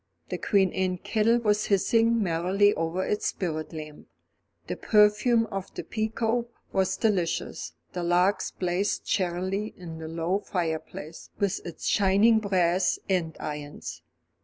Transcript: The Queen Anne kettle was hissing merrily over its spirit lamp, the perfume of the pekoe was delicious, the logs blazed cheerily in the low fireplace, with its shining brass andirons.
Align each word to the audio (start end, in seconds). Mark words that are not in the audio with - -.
The 0.29 0.39
Queen 0.39 0.73
Anne 0.73 0.97
kettle 0.97 1.37
was 1.41 1.65
hissing 1.65 2.23
merrily 2.23 2.73
over 2.73 3.05
its 3.05 3.27
spirit 3.27 3.71
lamp, 3.71 4.07
the 4.65 4.75
perfume 4.75 5.45
of 5.51 5.71
the 5.75 5.83
pekoe 5.83 6.47
was 6.73 6.97
delicious, 6.97 7.73
the 7.93 8.01
logs 8.01 8.49
blazed 8.49 9.05
cheerily 9.05 9.75
in 9.77 9.99
the 9.99 10.07
low 10.07 10.39
fireplace, 10.39 11.29
with 11.37 11.63
its 11.67 11.85
shining 11.85 12.39
brass 12.39 12.97
andirons. 13.11 14.01